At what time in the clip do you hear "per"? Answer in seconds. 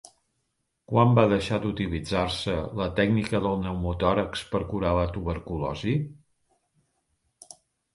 4.57-4.65